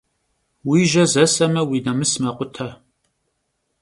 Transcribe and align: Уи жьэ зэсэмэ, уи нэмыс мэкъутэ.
Уи 0.69 0.81
жьэ 0.91 1.03
зэсэмэ, 1.11 1.61
уи 1.69 1.79
нэмыс 1.85 2.13
мэкъутэ. 2.21 2.67